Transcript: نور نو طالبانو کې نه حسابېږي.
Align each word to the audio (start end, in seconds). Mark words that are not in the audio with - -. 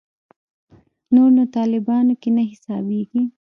نور 1.13 1.29
نو 1.37 1.43
طالبانو 1.57 2.13
کې 2.21 2.29
نه 2.35 2.43
حسابېږي. 2.51 3.21